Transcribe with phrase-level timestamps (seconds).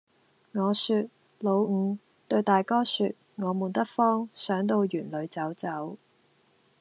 [0.53, 1.09] 我説
[1.41, 5.95] 「老五，對大哥説，我悶得慌，想到園裏走走。」